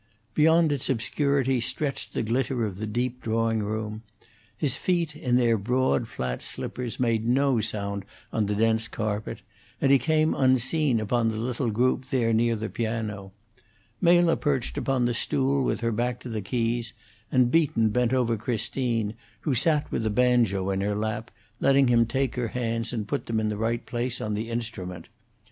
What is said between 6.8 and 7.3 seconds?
made